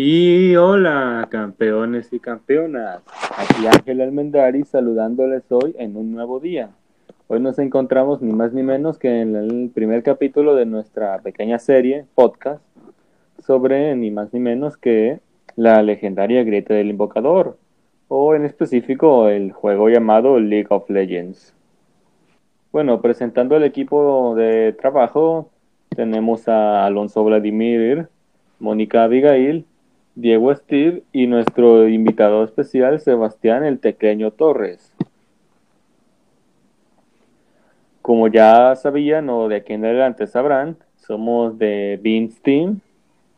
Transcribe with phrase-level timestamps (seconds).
[0.00, 3.02] Y hola, campeones y campeonas.
[3.36, 6.70] Aquí Ángel Almendari saludándoles hoy en un nuevo día.
[7.26, 11.58] Hoy nos encontramos ni más ni menos que en el primer capítulo de nuestra pequeña
[11.58, 12.62] serie, podcast,
[13.44, 15.18] sobre ni más ni menos que
[15.56, 17.58] la legendaria grieta del invocador,
[18.06, 21.56] o en específico el juego llamado League of Legends.
[22.70, 25.50] Bueno, presentando el equipo de trabajo,
[25.88, 28.06] tenemos a Alonso Vladimir,
[28.60, 29.66] Mónica Abigail,
[30.18, 34.92] Diego Steve y nuestro invitado especial Sebastián el Tequeño Torres.
[38.02, 42.80] Como ya sabían o de aquí en adelante sabrán, somos de Beans Team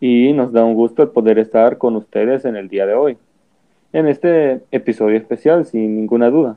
[0.00, 3.18] y nos da un gusto el poder estar con ustedes en el día de hoy,
[3.92, 6.56] en este episodio especial sin ninguna duda.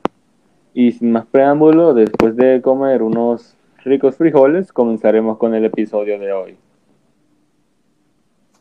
[0.73, 6.31] Y sin más preámbulo, después de comer unos ricos frijoles, comenzaremos con el episodio de
[6.31, 6.62] hoy.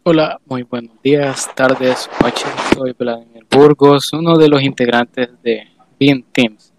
[0.04, 2.50] Hola, muy buenos días, tardes, noches.
[2.74, 5.68] Soy Vladimir Burgos, uno de los integrantes de
[6.00, 6.72] Bean Teams.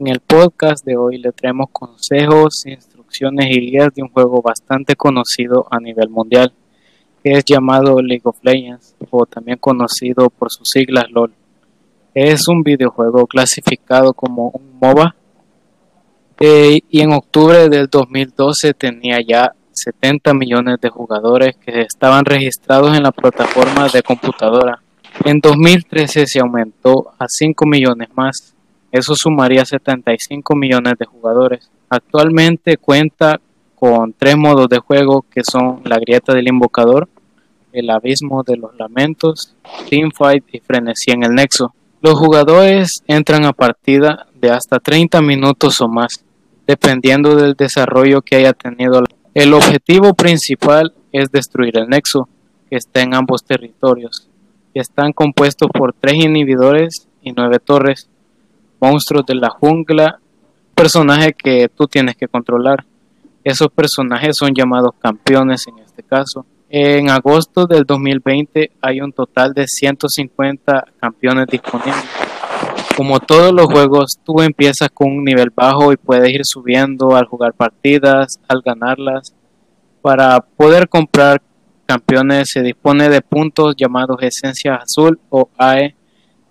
[0.00, 4.96] En el podcast de hoy le traemos consejos, instrucciones y guías de un juego bastante
[4.96, 6.52] conocido a nivel mundial,
[7.22, 11.32] que es llamado League of Legends, o también conocido por sus siglas LOL.
[12.12, 15.14] Es un videojuego clasificado como un MOBA
[16.40, 22.96] eh, y en octubre del 2012 tenía ya 70 millones de jugadores que estaban registrados
[22.96, 24.80] en la plataforma de computadora.
[25.24, 28.54] En 2013 se aumentó a 5 millones más.
[28.92, 31.70] Eso sumaría 75 millones de jugadores.
[31.88, 33.40] Actualmente cuenta
[33.74, 37.08] con tres modos de juego que son la grieta del invocador,
[37.72, 39.54] el abismo de los lamentos,
[39.88, 41.74] teamfight y frenesí en el nexo.
[42.00, 46.24] Los jugadores entran a partida de hasta 30 minutos o más,
[46.66, 52.28] dependiendo del desarrollo que haya tenido la el objetivo principal es destruir el nexo,
[52.68, 54.28] que está en ambos territorios,
[54.74, 58.08] están compuestos por tres inhibidores y nueve torres,
[58.80, 60.20] monstruos de la jungla,
[60.74, 62.84] personaje que tú tienes que controlar.
[63.44, 66.46] Esos personajes son llamados campeones en este caso.
[66.68, 72.27] En agosto del 2020 hay un total de 150 campeones disponibles
[72.98, 77.26] como todos los juegos, tú empiezas con un nivel bajo y puedes ir subiendo al
[77.26, 79.36] jugar partidas, al ganarlas.
[80.02, 81.40] Para poder comprar
[81.86, 85.94] campeones se dispone de puntos llamados Esencia Azul o AE.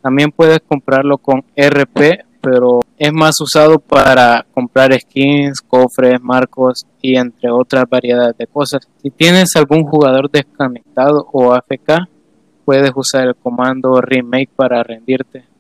[0.02, 7.18] También puedes comprarlo con RP, pero es más usado para comprar skins, cofres, marcos y
[7.18, 8.88] entre otras variedades de cosas.
[9.02, 12.08] Si tienes algún jugador desconectado o AFK,
[12.64, 15.57] puedes usar el comando remake para rendirte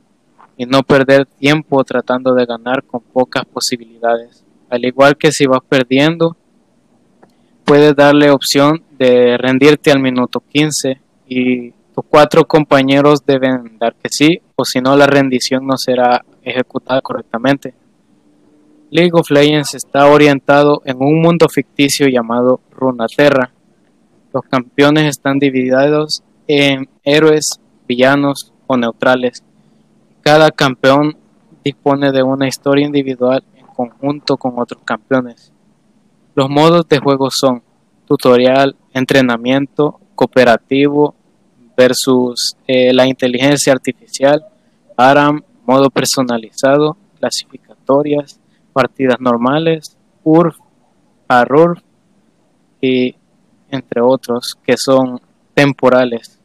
[0.58, 4.44] y no perder tiempo tratando de ganar con pocas posibilidades.
[4.70, 6.36] Al igual que si vas perdiendo,
[7.64, 14.10] puedes darle opción de rendirte al minuto 15 y tus cuatro compañeros deben dar que
[14.10, 17.76] sí o si no la rendición no será ejecutada correctamente.
[18.90, 23.52] League of Legends está orientado en un mundo ficticio llamado Runaterra.
[24.34, 29.44] Los campeones están divididos en héroes, villanos o neutrales
[30.22, 31.18] cada campeón
[31.64, 35.52] dispone de una historia individual en conjunto con otros campeones.
[36.36, 37.64] Los modos de juego son
[38.06, 41.16] tutorial, entrenamiento, cooperativo
[41.76, 44.46] versus eh, la inteligencia artificial,
[44.96, 48.40] ARAM, modo personalizado, clasificatorias,
[48.74, 50.58] partidas normales, URF,
[51.28, 51.80] ARURF
[52.82, 53.16] y
[53.70, 55.20] entre otros que son
[55.54, 56.40] temporales.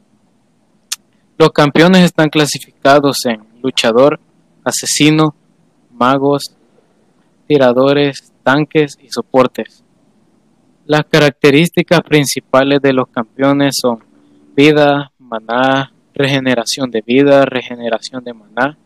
[1.39, 4.21] Los campeones están clasificados en luchador,
[4.65, 5.35] asesino,
[5.91, 6.57] magos,
[7.47, 9.85] tiradores, tanques y soportes.
[10.87, 14.05] Las características principales de los campeones son
[14.57, 18.77] vida, maná, regeneración de vida, regeneración de maná,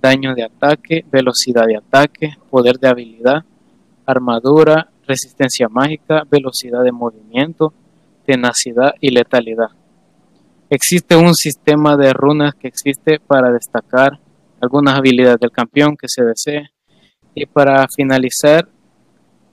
[0.00, 3.44] daño de ataque, velocidad de ataque, poder de habilidad,
[4.04, 7.72] armadura, resistencia mágica, velocidad de movimiento,
[8.24, 9.70] tenacidad y letalidad.
[10.68, 14.18] Existe un sistema de runas que existe para destacar
[14.60, 16.70] algunas habilidades del campeón que se desee.
[17.34, 18.68] Y para finalizar,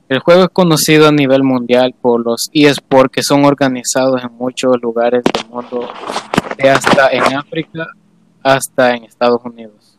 [0.10, 4.82] el juego es conocido a nivel mundial por los eSports que son organizados en muchos
[4.82, 5.90] lugares del mundo,
[6.58, 7.88] de hasta en África
[8.44, 9.98] hasta en Estados Unidos.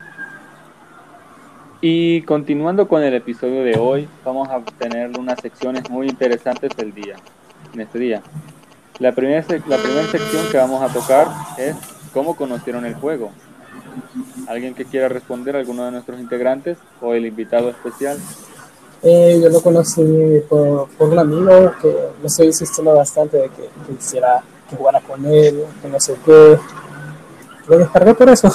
[1.81, 6.95] Y continuando con el episodio de hoy, vamos a tener unas secciones muy interesantes del
[6.95, 7.17] día,
[7.75, 8.23] en este día.
[9.00, 11.29] La primera, la primera sección que vamos a tocar
[11.59, 11.77] es
[12.12, 13.33] cómo conocieron el juego.
[14.49, 18.19] ¿Alguien que quiera responder, alguno de nuestros integrantes o el invitado especial?
[19.02, 24.43] Eh, yo lo conocí por, un amigo que me estoy insistiendo bastante de que, quisiera
[24.69, 26.58] que jugara con él, que no sé qué.
[27.69, 28.50] Lo descargué por eso,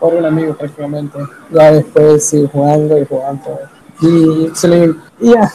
[0.00, 1.18] por un amigo prácticamente.
[1.50, 3.58] Ya después sí jugando y jugando.
[4.00, 4.94] Y se le.
[5.20, 5.52] Y ya.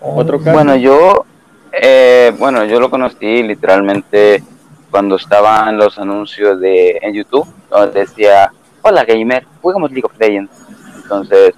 [0.00, 0.52] Otro caso.
[0.52, 1.24] Bueno, yo.
[1.72, 4.42] Eh, bueno, yo lo conocí literalmente
[4.90, 8.50] cuando estaban los anuncios de en YouTube, donde decía,
[8.82, 10.52] hola gamer, jugamos League of Legends.
[10.96, 11.54] Entonces,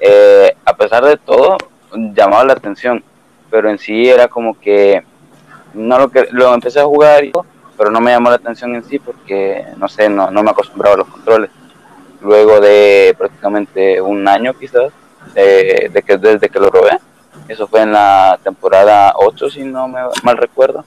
[0.00, 1.56] eh, a pesar de todo,
[1.92, 3.02] llamaba la atención,
[3.50, 5.02] pero en sí era como que
[5.74, 7.24] no lo que lo empecé a jugar,
[7.76, 10.94] pero no me llamó la atención en sí porque no sé, no, no me acostumbraba
[10.94, 11.50] a los controles.
[12.20, 14.92] Luego de prácticamente un año quizás,
[15.34, 16.98] de, que desde que lo robé,
[17.48, 20.84] eso fue en la temporada 8 si no me mal recuerdo,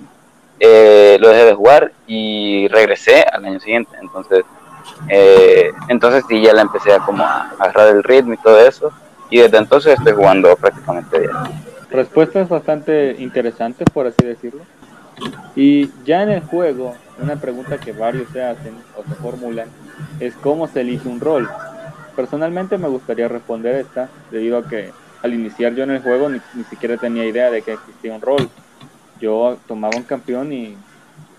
[0.60, 3.96] eh, lo dejé de jugar y regresé al año siguiente.
[4.02, 4.44] Entonces,
[5.10, 8.92] eh, entonces sí, ya la empecé a como a agarrar el ritmo y todo eso.
[9.30, 11.32] Y desde entonces estoy jugando prácticamente bien.
[11.92, 14.62] Respuestas bastante interesantes, por así decirlo.
[15.56, 19.68] Y ya en el juego, una pregunta que varios se hacen o se formulan
[20.20, 21.50] es cómo se elige un rol.
[22.16, 24.92] Personalmente me gustaría responder esta, debido a que
[25.24, 28.22] al iniciar yo en el juego ni, ni siquiera tenía idea de que existía un
[28.22, 28.50] rol.
[29.20, 30.78] Yo tomaba un campeón y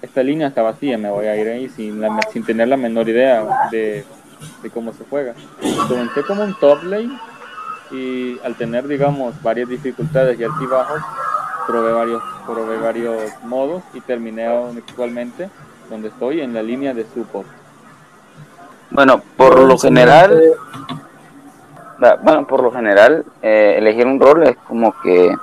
[0.02, 2.02] esta línea está vacía, me voy a ir ahí sin,
[2.32, 4.04] sin tener la menor idea de,
[4.72, 5.34] cómo se juega.
[5.88, 7.18] Comencé como un top lane
[7.90, 11.02] y al tener, digamos, varias dificultades y altibajos,
[11.66, 15.48] probé varios, probé varios modos y terminé actualmente
[15.90, 17.48] donde estoy en la línea de support.
[18.90, 20.40] Bueno, por lo general,
[22.22, 25.34] bueno, por lo general, eh, elegir un rol es como que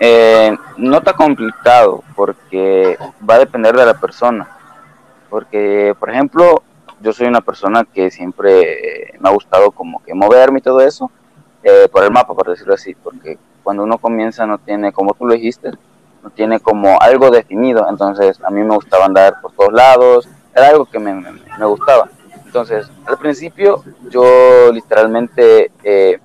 [0.00, 2.98] eh, no está complicado porque
[3.28, 4.48] va a depender de la persona.
[5.30, 6.62] Porque, por ejemplo,
[7.00, 11.10] yo soy una persona que siempre me ha gustado como que moverme y todo eso
[11.62, 12.94] eh, por el mapa, por decirlo así.
[12.94, 15.70] Porque cuando uno comienza no tiene, como tú lo dijiste,
[16.22, 17.86] no tiene como algo definido.
[17.88, 20.28] Entonces a mí me gustaba andar por todos lados.
[20.54, 22.08] Era algo que me, me, gustaba.
[22.46, 25.70] Entonces, al principio yo literalmente...
[25.82, 26.18] Eh,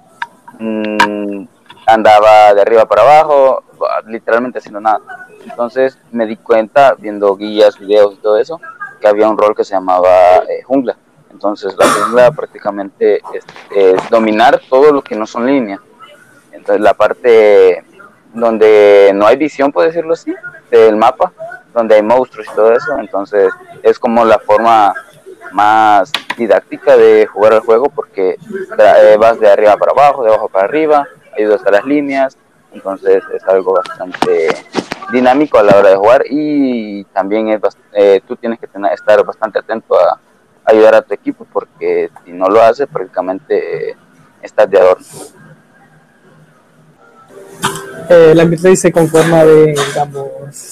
[0.59, 1.58] mm,
[1.93, 3.63] andaba de arriba para abajo,
[4.07, 5.01] literalmente haciendo nada.
[5.43, 8.59] Entonces me di cuenta, viendo guías, videos y todo eso,
[8.99, 10.97] que había un rol que se llamaba eh, jungla.
[11.31, 15.79] Entonces la jungla prácticamente es, dominar todo lo que no son líneas.
[16.51, 17.83] Entonces la parte
[18.33, 20.35] donde no hay visión, por decirlo así,
[20.69, 21.31] del mapa,
[21.73, 23.51] donde hay monstruos y todo eso, entonces
[23.83, 24.93] es como la forma
[25.51, 28.37] más didáctica de jugar el juego porque
[28.77, 32.37] eh, vas de arriba para abajo, de abajo para arriba, ayudas a las líneas,
[32.71, 34.49] entonces es algo bastante
[35.11, 37.59] dinámico a la hora de jugar y también es,
[37.93, 40.19] eh, tú tienes que tener, estar bastante atento a
[40.65, 43.95] ayudar a tu equipo porque si no lo haces prácticamente
[44.41, 45.05] estás de adorno.
[48.09, 49.75] Eh, la ambiente se conforma de,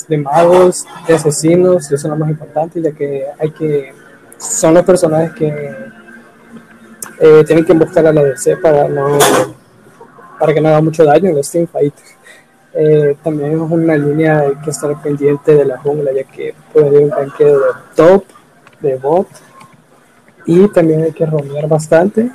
[0.07, 3.93] de magos, de asesinos, eso es lo más importante, ya que hay que,
[4.39, 5.75] son los personajes que
[7.19, 9.17] eh, tienen que buscar a la DC para no
[10.39, 11.93] para que no haga mucho daño en los teamfight.
[12.73, 16.87] Eh, también es una línea hay que estar pendiente de la jungla, ya que puede
[16.87, 18.23] haber un tanqueo de top,
[18.81, 19.27] de bot,
[20.45, 22.29] y también hay que rodear bastante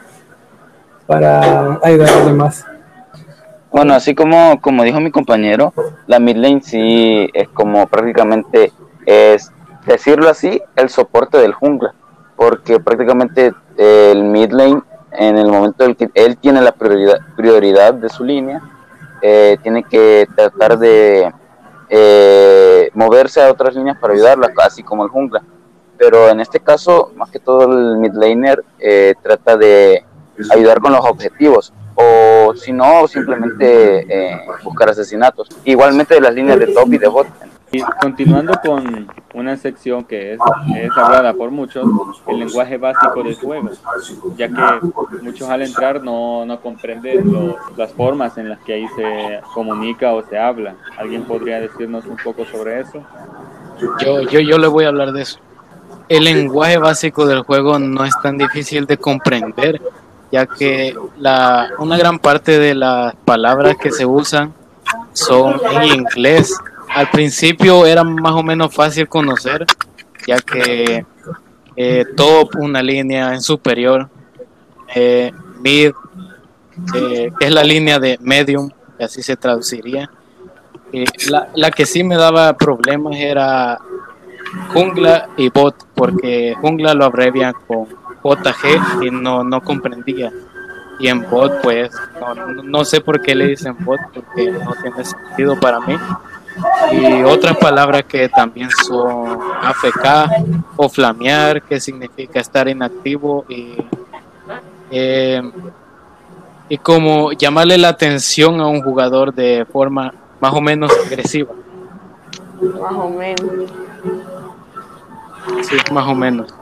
[1.06, 2.64] para ayudar a los demás.
[3.70, 5.72] Bueno, así como, como dijo mi compañero,
[6.06, 8.73] la mid lane sí es como prácticamente
[9.06, 9.50] es,
[9.87, 11.94] decirlo así, el soporte del jungla,
[12.37, 14.82] porque prácticamente el mid lane
[15.12, 18.62] en el momento en que él tiene la prioridad, prioridad de su línea,
[19.21, 21.33] eh, tiene que tratar de
[21.88, 25.42] eh, moverse a otras líneas para ayudarla, así como el jungla.
[25.99, 30.04] Pero en este caso, más que todo el mid laner eh, trata de
[30.50, 35.49] ayudar con los objetivos o si no, simplemente buscar asesinatos.
[35.64, 37.26] Igualmente de las líneas de top y de bot.
[37.75, 40.41] Y continuando con una sección que es,
[40.76, 41.87] es, hablada por muchos,
[42.26, 43.71] el lenguaje básico del juego,
[44.37, 44.87] ya que
[45.23, 50.23] muchos al entrar no, no comprenden las formas en las que ahí se comunica o
[50.23, 50.75] se habla.
[50.99, 53.02] ¿Alguien podría decirnos un poco sobre eso?
[54.05, 55.38] Yo, yo, yo le voy a hablar de eso.
[56.11, 59.81] El lenguaje básico del juego no es tan difícil de comprender,
[60.31, 64.52] ya que la, una gran parte de las palabras que se usan
[65.14, 66.55] son en inglés
[66.94, 69.64] al principio era más o menos fácil conocer,
[70.26, 71.04] ya que
[71.76, 74.11] eh, top, una línea en superior,
[74.94, 75.92] eh, mid,
[76.94, 78.70] eh, es la línea de medium,
[79.00, 80.11] así se traduciría.
[81.30, 83.78] La, la, que sí me daba problemas era
[84.75, 87.87] jungla y bot, porque jungla lo abrevian con
[88.22, 90.30] JG y no, no comprendía.
[91.00, 95.04] Y en bot, pues, no, no sé por qué le dicen bot, porque no tiene
[95.04, 95.96] sentido para mí
[96.92, 103.76] y otras palabras que también son AFK o flamear, que significa estar inactivo y,
[104.90, 105.42] eh,
[106.68, 111.52] y como llamarle la atención a un jugador de forma más o menos agresiva.
[112.61, 113.71] Más o menos.
[115.62, 116.54] Sí, más o menos.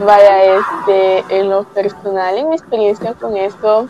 [0.00, 3.88] Vaya, este, en lo personal, en mi experiencia con esto,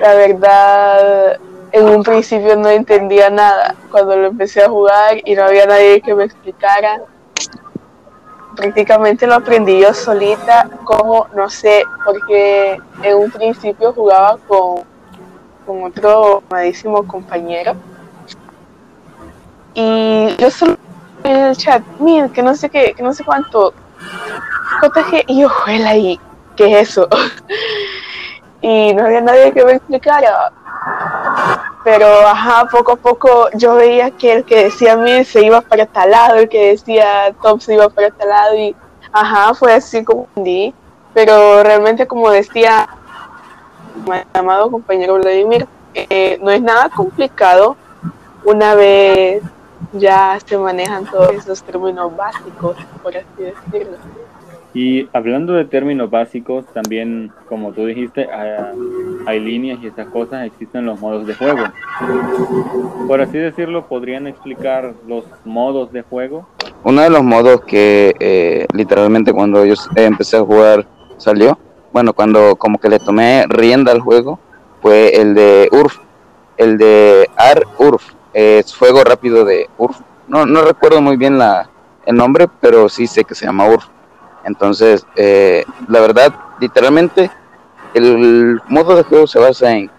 [0.00, 1.38] la verdad,
[1.72, 6.00] en un principio no entendía nada cuando lo empecé a jugar y no había nadie
[6.00, 7.02] que me explicara.
[8.56, 14.82] Prácticamente lo aprendí yo solita, como no sé, porque en un principio jugaba con,
[15.64, 17.76] con otro amadísimo compañero
[19.74, 20.76] y yo solo
[21.24, 23.72] en el chat, mira, que no sé qué, que no sé cuánto,
[24.82, 26.18] JG, y yo, juela ahí,
[26.56, 27.08] ¿qué es eso?
[28.62, 30.52] y no había nadie que me explicara.
[31.82, 35.86] Pero, ajá, poco a poco yo veía que el que decía mí se iba para
[35.86, 38.76] tal lado, el que decía top se iba para tal lado, y
[39.12, 40.74] ajá, fue así como entendí.
[41.14, 42.88] Pero realmente, como decía
[44.06, 47.76] mi amado compañero Vladimir, eh, no es nada complicado
[48.44, 49.42] una vez
[49.92, 53.96] ya se manejan todos esos términos básicos, por así decirlo.
[54.72, 58.28] Y hablando de términos básicos, también, como tú dijiste,
[59.26, 61.64] hay, líneas y esas cosas, existen los modos de juego.
[63.08, 66.48] Por así decirlo, ¿podrían explicar los modos de juego?
[66.84, 70.86] Uno de los modos que eh, literalmente cuando yo empecé a jugar
[71.16, 71.58] salió,
[71.92, 74.38] bueno, cuando como que le tomé rienda al juego,
[74.80, 75.98] fue el de URF,
[76.56, 80.00] el de AR-URF, es Fuego Rápido de URF.
[80.28, 81.68] No, no recuerdo muy bien la,
[82.06, 83.88] el nombre, pero sí sé que se llama URF.
[84.44, 87.30] Entonces, eh, la verdad, literalmente,
[87.94, 89.90] el modo de juego se basa en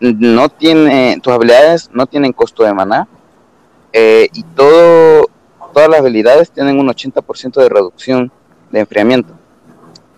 [0.00, 3.06] no tiene tus habilidades no tienen costo de maná
[3.92, 5.26] eh, y todo
[5.72, 8.32] todas las habilidades tienen un 80% de reducción
[8.70, 9.34] de enfriamiento.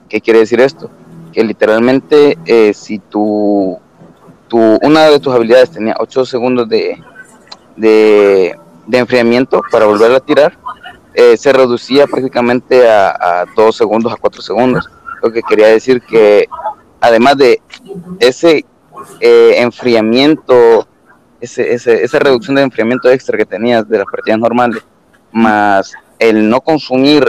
[0.08, 0.90] ¿Qué quiere decir esto?
[1.32, 3.78] Que literalmente eh, si tu,
[4.48, 7.02] tu, una de tus habilidades tenía 8 segundos de,
[7.76, 8.56] de,
[8.92, 10.58] enfriamiento para volver a tirar,
[11.14, 14.88] eh, se reducía prácticamente a, 2 segundos, a 4 segundos.
[15.22, 16.48] Lo que quería decir que
[17.00, 17.60] además de
[18.18, 18.64] ese
[19.20, 20.88] eh, enfriamiento,
[21.40, 24.82] ese, esa reducción de enfriamiento extra que tenías de las partidas normales,
[25.32, 27.24] más el no consumir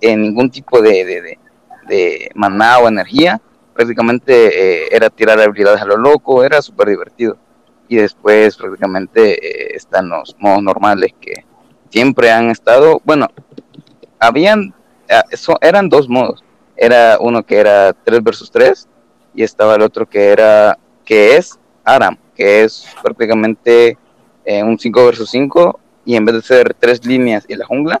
[0.00, 1.38] en ningún tipo de, de,
[1.88, 3.40] de, maná o energía,
[3.74, 7.36] prácticamente eh, era tirar habilidades a lo loco, era súper divertido
[7.88, 11.44] y después prácticamente eh, están los modos normales que
[11.90, 13.28] siempre han estado, bueno,
[14.18, 14.74] habían,
[15.10, 16.44] ah, eso, eran dos modos,
[16.76, 18.88] era uno que era 3 versus 3
[19.34, 23.98] y estaba el otro que era, que es Aram, que es prácticamente
[24.44, 28.00] eh, un 5 versus 5 y en vez de ser tres líneas y la jungla,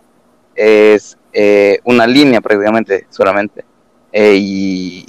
[0.54, 3.64] es eh, una línea prácticamente solamente.
[4.12, 5.06] y,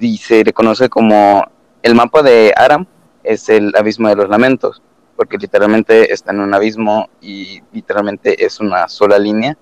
[0.00, 1.44] y, se le conoce como
[1.82, 2.86] el mapa de Aram
[3.22, 4.82] es el abismo de los lamentos,
[5.18, 9.58] porque literalmente está en un abismo y literalmente es una sola línea.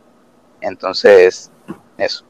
[0.60, 1.50] Entonces,
[1.96, 2.26] eso.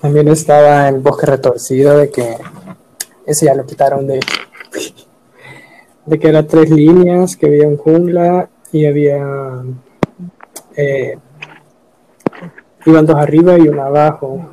[0.00, 2.38] También estaba el bosque retorcido de que
[3.26, 4.18] ese ya lo quitaron de
[6.06, 9.62] de que eran tres líneas, que había un jungla y había
[10.76, 11.18] eh,
[12.86, 14.48] iban dos arriba y uno abajo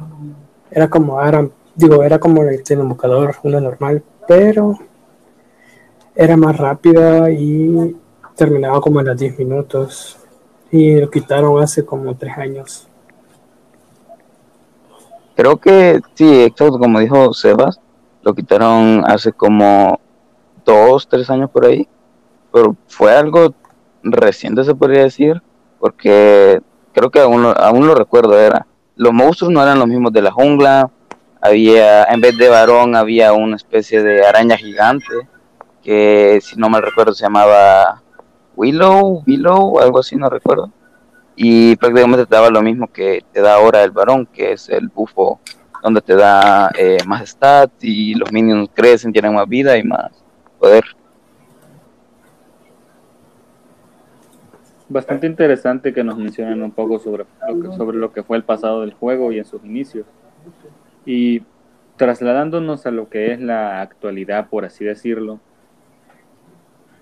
[0.69, 4.77] era como Aram, digo, era como el buscador, una normal, pero
[6.13, 7.95] era más rápida y
[8.35, 10.17] terminaba como en los 10 minutos.
[10.71, 12.87] Y lo quitaron hace como 3 años.
[15.35, 17.79] Creo que sí, exacto, como dijo Sebas,
[18.23, 19.99] lo quitaron hace como
[20.65, 21.87] 2, 3 años por ahí.
[22.51, 23.53] Pero fue algo
[24.03, 25.41] reciente, se podría decir,
[25.79, 30.21] porque creo que aún aún lo recuerdo, era los monstruos no eran los mismos de
[30.21, 30.91] la jungla,
[31.41, 35.27] había, en vez de varón, había una especie de araña gigante,
[35.81, 38.01] que si no mal recuerdo se llamaba
[38.55, 40.71] Willow, Willow, algo así, no recuerdo.
[41.35, 44.89] Y prácticamente te daba lo mismo que te da ahora el varón, que es el
[44.89, 45.39] bufo,
[45.81, 50.11] donde te da eh, más stats y los minions crecen, tienen más vida y más
[50.59, 50.83] poder.
[54.89, 58.43] bastante interesante que nos mencionen un poco sobre lo, que, sobre lo que fue el
[58.43, 60.05] pasado del juego y en sus inicios.
[61.11, 61.41] Y
[61.97, 65.39] trasladándonos a lo que es la actualidad, por así decirlo,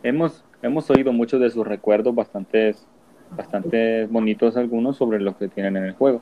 [0.01, 2.73] hemos, hemos oído muchos de sus recuerdos, bastante
[3.35, 6.21] bastante bonitos algunos, sobre lo que tienen en el juego.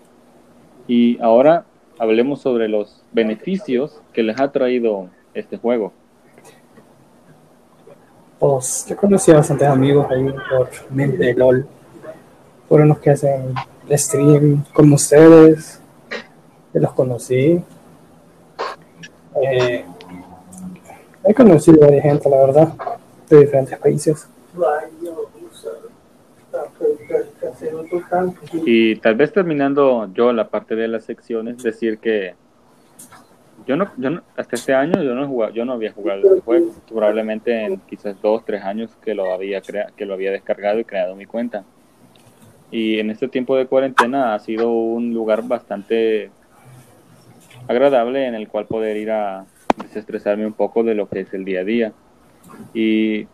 [0.88, 1.65] Y ahora,
[2.00, 5.94] hablemos sobre los beneficios que les ha traído este juego.
[8.39, 11.68] Pues yo conocí a bastantes amigos ahí por mente LOL.
[12.68, 13.54] Fueron los que hacen
[13.92, 15.80] stream como ustedes.
[16.74, 17.62] Yo los conocí.
[19.42, 19.86] Eh,
[21.25, 22.74] he conocido varias gente, la verdad,
[23.30, 24.27] de diferentes países.
[28.65, 32.36] Y tal vez terminando yo la parte de las secciones, decir que
[33.68, 36.42] yo no, yo no, hasta este año yo no jugado, yo no había jugado este
[36.42, 40.80] juego, probablemente en quizás dos, tres años que lo había crea, que lo había descargado
[40.80, 41.63] y creado mi cuenta.
[42.72, 46.30] Y en este tiempo de cuarentena ha sido un lugar bastante
[47.68, 49.46] agradable en el cual poder ir a
[49.82, 51.94] desestresarme un poco de lo que es el día a día.
[52.74, 53.28] Y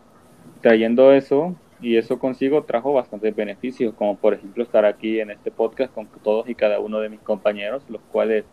[0.60, 5.50] trayendo eso, y eso consigo trajo bastantes beneficios, como por ejemplo estar aquí en este
[5.50, 8.44] podcast con todos y cada uno de mis compañeros, los cuales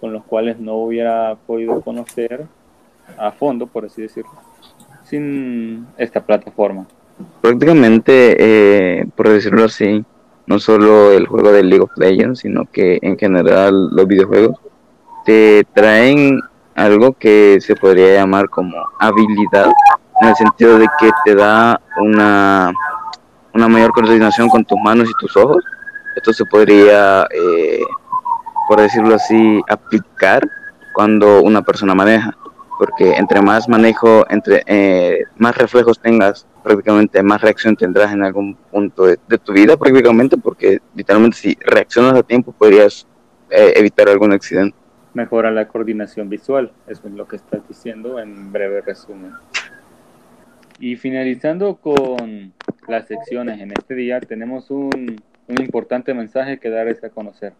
[0.00, 2.46] con los cuales no hubiera podido conocer
[3.16, 4.30] a fondo, por así decirlo,
[5.04, 6.86] sin esta plataforma.
[7.40, 10.04] Prácticamente, eh, por decirlo así,
[10.46, 14.58] no solo el juego de League of Legends, sino que en general los videojuegos
[15.26, 16.40] te traen
[16.76, 19.72] algo que se podría llamar como habilidad,
[20.22, 22.72] en el sentido de que te da una,
[23.52, 25.62] una mayor coordinación con tus manos y tus ojos.
[26.14, 27.80] Esto se podría, eh,
[28.68, 30.48] por decirlo así, aplicar
[30.94, 32.34] cuando una persona maneja,
[32.78, 38.54] porque entre más manejo, entre eh, más reflejos tengas, prácticamente más reacción tendrás en algún
[38.70, 43.06] punto de, tu vida, prácticamente, porque literalmente si reaccionas a tiempo podrías
[43.50, 44.85] eh, evitar algún accidente
[45.16, 46.70] mejora la coordinación visual.
[46.86, 49.32] Eso es lo que estás diciendo en breve resumen.
[50.78, 52.52] Y finalizando con
[52.86, 57.54] las secciones en este día, tenemos un, un importante mensaje que darles a conocer.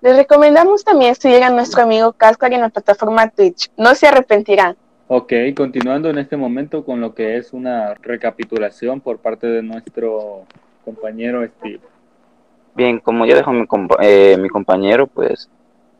[0.00, 3.70] Les recomendamos también seguir a nuestro amigo Cascar en la plataforma Twitch.
[3.76, 4.76] No se arrepentirán.
[5.08, 10.44] Ok, continuando en este momento con lo que es una recapitulación por parte de nuestro
[10.86, 11.80] compañero Steve.
[12.74, 13.66] Bien, como ya dejó mi,
[14.00, 15.50] eh, mi compañero, pues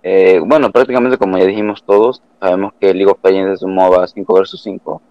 [0.06, 4.06] eh, bueno, prácticamente como ya dijimos todos, sabemos que League of Legends es un MOBA
[4.06, 5.02] 5 vs 5,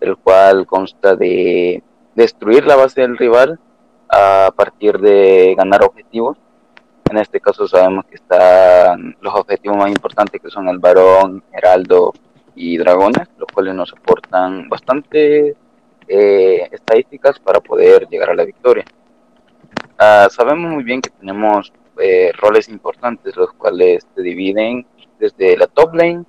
[0.00, 1.82] el cual consta de
[2.14, 3.58] destruir la base del rival
[4.08, 6.38] a partir de ganar objetivos.
[7.10, 12.12] En este caso sabemos que están los objetivos más importantes que son el varón, heraldo
[12.54, 15.56] y dragones, los cuales nos aportan bastante
[16.06, 18.84] eh, estadísticas para poder llegar a la victoria.
[19.98, 24.86] Ah, sabemos muy bien que tenemos eh, roles importantes, los cuales se dividen
[25.18, 26.24] desde la top lane,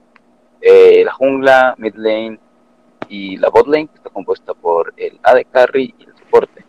[0.61, 2.39] eh, la jungla, mid lane
[3.07, 6.65] y la bot lane, que está compuesta por el AD carry y el soporte.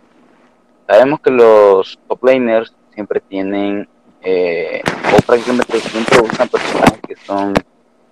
[0.88, 3.88] Sabemos que los top laners siempre tienen,
[4.22, 4.82] eh,
[5.16, 7.54] o prácticamente siempre usan personajes que son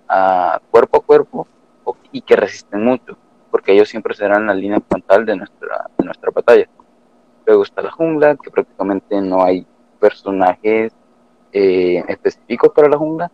[0.07, 1.47] a cuerpo a cuerpo
[2.11, 3.17] y que resisten mucho,
[3.51, 6.67] porque ellos siempre serán la línea frontal de nuestra, de nuestra batalla.
[7.45, 9.65] Luego está la jungla, que prácticamente no hay
[9.99, 10.93] personajes
[11.51, 13.31] eh, específicos para la jungla,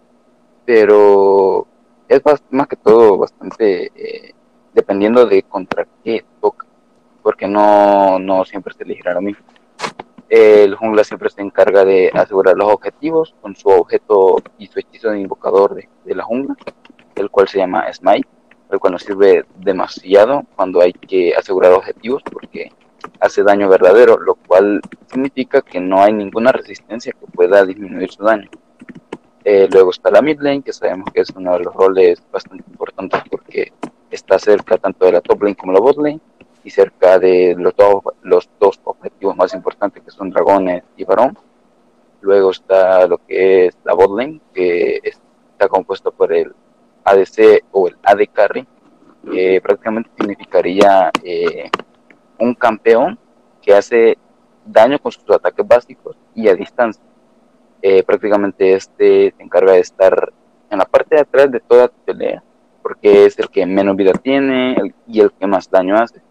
[0.65, 1.67] pero
[2.08, 4.34] es más, que todo bastante eh,
[4.73, 6.65] dependiendo de contra qué toca,
[7.21, 9.45] porque no, no siempre se elegirá lo mismo.
[10.28, 15.12] El jungla siempre se encarga de asegurar los objetivos con su objeto y su hechizo
[15.12, 16.56] de invocador de, de la jungla,
[17.15, 18.28] el cual se llama Smite,
[18.71, 22.71] el cual nos sirve demasiado cuando hay que asegurar objetivos, porque
[23.20, 28.24] hace daño verdadero, lo cual significa que no hay ninguna resistencia que pueda disminuir su
[28.24, 28.50] daño.
[29.44, 32.63] Eh, luego está la mid lane, que sabemos que es uno de los roles bastante
[32.68, 33.72] importantes porque
[34.10, 36.20] está cerca tanto de la top lane como la bot lane
[36.63, 41.38] y cerca de los dos, los dos objetivos más importantes que son dragones y varón.
[42.22, 46.52] Luego está lo que es la bot lane, que está compuesto por el
[47.04, 48.68] ADC o el AD carry,
[49.32, 51.70] que prácticamente significaría eh,
[52.39, 53.17] un campeón
[53.62, 54.17] que hace
[54.65, 57.04] daño con sus ataques básicos y a distancia.
[57.82, 60.34] Eh, prácticamente este se encarga de estar
[60.69, 62.43] en la parte de atrás de toda tu pelea,
[62.82, 66.21] porque es el que menos vida tiene y el que más daño hace.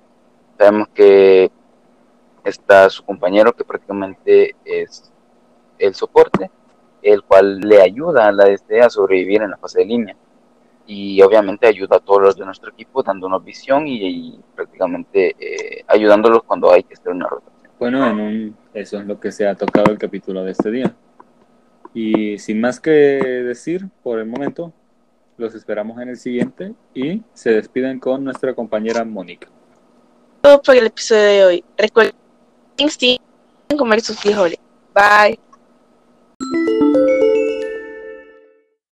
[0.58, 1.50] Sabemos que
[2.44, 5.12] está su compañero que prácticamente es
[5.78, 6.50] el soporte,
[7.02, 10.16] el cual le ayuda a la DC a sobrevivir en la fase de línea
[10.86, 16.42] y obviamente ayuda a todos los de nuestro equipo dándonos visión y, prácticamente eh, ayudándolos
[16.42, 17.72] cuando hay que hacer una rotación.
[17.78, 20.94] Bueno, en eso es lo que se ha tocado el capítulo de este día.
[21.92, 24.72] Y sin más que decir por el momento,
[25.36, 29.48] los esperamos en el siguiente y se despiden con nuestra compañera Mónica.
[30.40, 31.64] Todo por el episodio de hoy.
[31.76, 32.14] Recuerden
[33.76, 34.58] comer sus frijoles.
[34.94, 35.38] Bye.